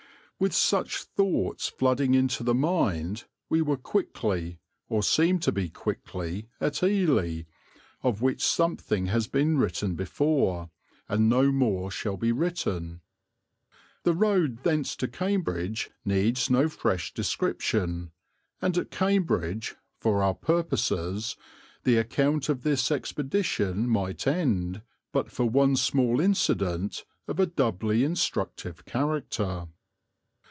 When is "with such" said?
0.41-1.03